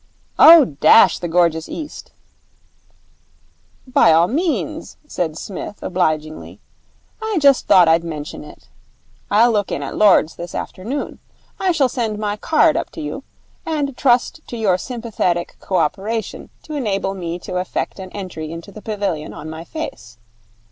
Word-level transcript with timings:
'Oh, 0.39 0.65
dash 0.65 1.19
the 1.19 1.27
gorgeous 1.27 1.69
East.' 1.69 2.11
'By 3.85 4.11
all 4.11 4.27
means,' 4.27 4.97
said 5.05 5.37
Psmith 5.37 5.77
obligingly. 5.83 6.59
'I 7.21 7.37
just 7.39 7.67
thought 7.67 7.87
I'd 7.87 8.03
mention 8.03 8.43
it. 8.43 8.67
I'll 9.29 9.51
look 9.51 9.71
in 9.71 9.83
at 9.83 9.95
Lord's 9.95 10.37
this 10.37 10.55
afternoon. 10.55 11.19
I 11.59 11.71
shall 11.71 11.87
send 11.87 12.17
my 12.17 12.35
card 12.35 12.75
up 12.75 12.89
to 12.93 12.99
you, 13.01 13.23
and 13.63 13.95
trust 13.95 14.41
to 14.47 14.57
your 14.57 14.75
sympathetic 14.79 15.55
cooperation 15.59 16.49
to 16.63 16.73
enable 16.73 17.13
me 17.13 17.37
to 17.37 17.57
effect 17.57 17.99
an 17.99 18.09
entry 18.11 18.51
into 18.51 18.71
the 18.71 18.81
pavilion 18.81 19.33
on 19.35 19.51
my 19.51 19.63
face. 19.63 20.17